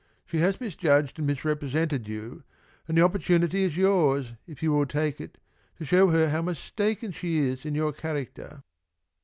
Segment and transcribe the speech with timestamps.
[0.25, 2.41] She has misjudged and misrepresented you,
[2.87, 5.37] and the opportunity is yours, if you will take it,
[5.77, 8.63] to show her how mistaken she is in your character."